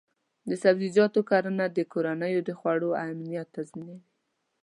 د 0.49 0.51
سبزیجاتو 0.63 1.21
کرنه 1.29 1.65
د 1.71 1.79
کورنیو 1.91 2.41
د 2.47 2.49
خوړو 2.59 2.89
امنیت 3.09 3.47
تضمینوي. 3.57 3.99